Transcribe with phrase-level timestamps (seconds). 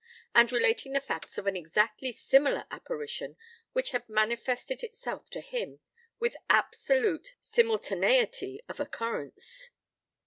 [0.33, 3.37] and relating the facts of an exactly similar apparition
[3.73, 5.79] which had manifested itself to him,
[6.19, 9.69] with absolute simultaneity of occurrence.